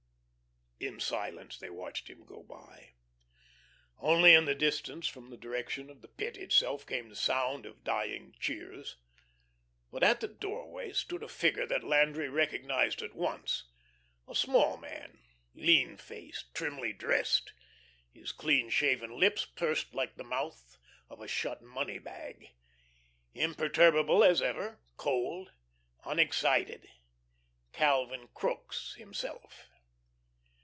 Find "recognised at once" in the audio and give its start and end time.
12.29-13.65